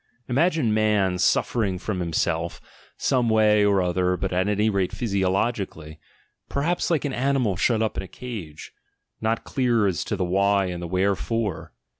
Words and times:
Imagine 0.27 0.73
man, 0.73 1.19
suffering 1.19 1.77
from 1.77 1.99
himself, 1.99 2.59
some 2.97 3.29
way 3.29 3.63
or 3.63 3.83
other 3.83 4.17
but 4.17 4.33
at 4.33 4.47
any 4.47 4.67
rate 4.67 4.91
physiologically, 4.91 5.99
perhaps 6.49 6.89
like 6.89 7.05
an 7.05 7.13
animal 7.13 7.55
shut 7.55 7.83
up 7.83 7.97
in 7.97 8.01
a 8.01 8.07
cage, 8.07 8.71
not 9.21 9.43
clear 9.43 9.85
as 9.85 10.03
to 10.05 10.15
the 10.15 10.25
why 10.25 10.65
and 10.65 10.81
the 10.81 10.87
where 10.87 11.15
fore! 11.15 11.73